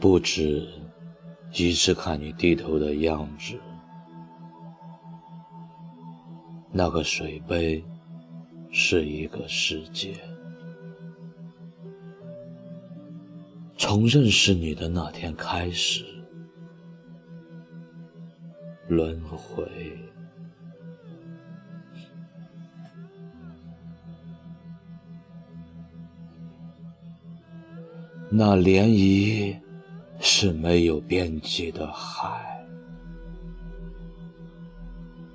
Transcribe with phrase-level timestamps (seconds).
[0.00, 0.66] 不止
[1.52, 3.60] 一次看你低头的样子，
[6.72, 7.84] 那个水杯
[8.72, 10.14] 是一个世界。
[13.76, 16.04] 从认识你的那天开始，
[18.88, 19.68] 轮回。
[28.32, 29.58] 那涟漪
[30.22, 32.62] 是没有边际的海，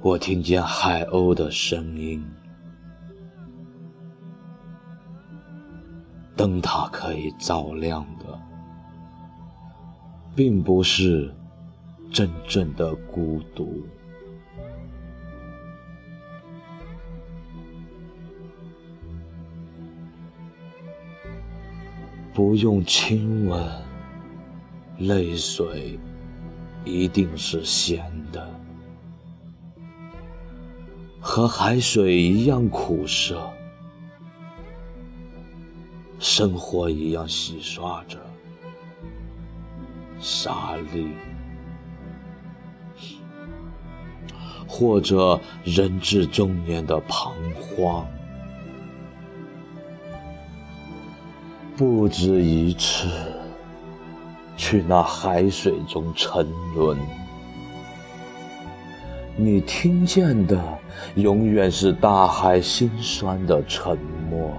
[0.00, 2.24] 我听见海鸥的声音。
[6.36, 8.40] 灯塔可以照亮的，
[10.36, 11.34] 并不是
[12.12, 13.84] 真正的孤独。
[22.32, 23.68] 不用亲吻，
[24.98, 25.98] 泪水
[26.84, 28.48] 一定是咸的，
[31.20, 33.48] 和海水一样苦涩。
[36.18, 38.18] 生活一样洗刷着
[40.18, 41.12] 沙砾，
[44.66, 48.04] 或者人至中年的彷徨。
[51.76, 53.06] 不止一次
[54.70, 56.98] 去那海水中沉沦，
[59.34, 60.62] 你听见的
[61.14, 63.96] 永远是大海心酸的沉
[64.30, 64.52] 默。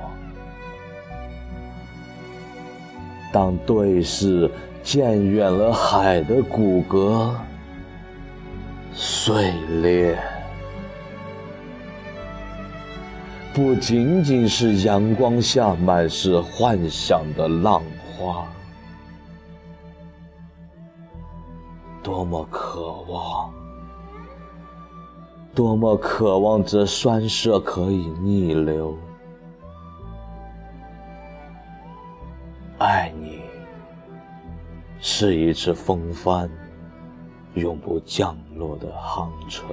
[3.32, 4.50] 当对视
[4.82, 7.30] 渐远了海的骨骼
[8.92, 9.52] 碎
[9.84, 10.18] 裂。
[13.54, 17.84] 不仅仅是阳光下满是幻想的浪
[18.18, 18.48] 花，
[22.02, 23.54] 多么渴望，
[25.54, 28.98] 多么渴望这酸涩可以逆流。
[32.78, 33.42] 爱你，
[35.00, 36.50] 是一次风帆，
[37.56, 39.68] 永不降落的航程。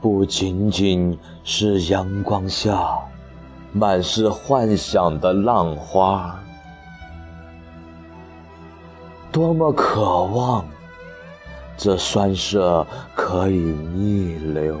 [0.00, 2.98] 不仅仅是阳光下
[3.72, 6.42] 满是幻想的浪花，
[9.30, 10.64] 多么渴望
[11.76, 14.78] 这酸涩可以逆流。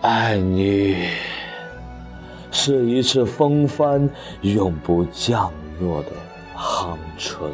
[0.00, 1.08] 爱你，
[2.50, 4.08] 是一次风帆
[4.40, 6.12] 永不降落的
[6.54, 7.52] 航程。